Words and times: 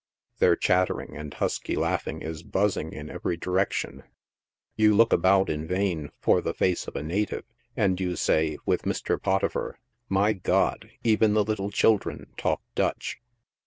Their 0.39 0.55
chattering 0.55 1.15
and 1.15 1.31
husky 1.31 1.75
laughing 1.75 2.23
is 2.23 2.41
buzzing 2.41 2.91
in 2.91 3.07
every 3.11 3.37
direction. 3.37 4.01
You 4.75 4.95
look 4.95 5.13
about 5.13 5.47
in 5.47 5.67
vain 5.67 6.09
for 6.17 6.41
the 6.41 6.55
face 6.55 6.87
of 6.87 6.95
a 6.95 7.03
native, 7.03 7.45
and 7.77 7.99
you 7.99 8.15
say, 8.15 8.57
with 8.65 8.81
Mr. 8.81 9.21
Pottipher," 9.21 9.75
My 10.19 10.33
God, 10.33 10.89
even 11.03 11.35
the 11.35 11.43
little 11.43 11.69
children 11.69 12.33
talk 12.35 12.63
Dutch." 12.73 13.21